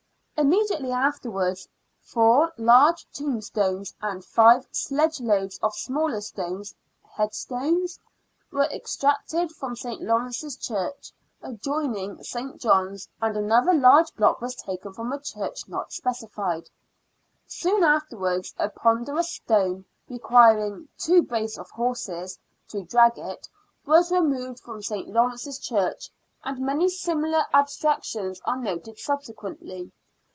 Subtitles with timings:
[0.43, 1.67] Immediately afterwards
[1.99, 7.99] four large tombstones and five sledge loads of smaller stones (head stones?)
[8.51, 10.01] were extracted from St.
[10.01, 12.59] Lawrence's Church, adjoining St.
[12.59, 16.71] John's, and another large block was taken from a church not specified.
[17.45, 22.39] Soon afterwards a ponderous stone, re quiring" two brace of horses"
[22.69, 23.47] to drag it,
[23.85, 25.07] was removed from St.
[25.07, 26.09] Lawrence's Church,
[26.43, 29.91] and many similar abstractions are noted subsequently.